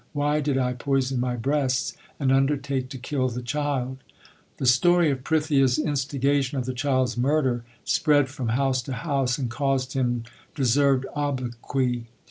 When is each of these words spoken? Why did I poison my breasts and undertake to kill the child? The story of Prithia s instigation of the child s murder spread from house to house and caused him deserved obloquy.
Why 0.13 0.39
did 0.39 0.57
I 0.57 0.73
poison 0.73 1.19
my 1.19 1.35
breasts 1.35 1.95
and 2.19 2.31
undertake 2.31 2.89
to 2.89 2.97
kill 2.97 3.29
the 3.29 3.43
child? 3.43 3.99
The 4.57 4.65
story 4.65 5.11
of 5.11 5.23
Prithia 5.23 5.65
s 5.65 5.77
instigation 5.77 6.57
of 6.57 6.65
the 6.65 6.73
child 6.73 7.09
s 7.09 7.17
murder 7.17 7.63
spread 7.85 8.27
from 8.27 8.47
house 8.47 8.81
to 8.81 8.93
house 8.93 9.37
and 9.37 9.47
caused 9.51 9.93
him 9.93 10.23
deserved 10.55 11.05
obloquy. 11.13 12.07